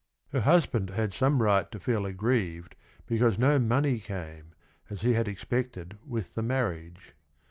[0.31, 4.55] Her husband had some right to feel aggrieved be cause no money came,
[4.89, 7.11] as he had expected, with th e marriag e.